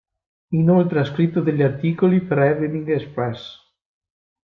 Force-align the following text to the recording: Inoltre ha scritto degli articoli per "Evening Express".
Inoltre 0.55 0.99
ha 0.99 1.03
scritto 1.03 1.41
degli 1.41 1.61
articoli 1.61 2.21
per 2.25 2.39
"Evening 2.39 2.89
Express". 2.89 3.55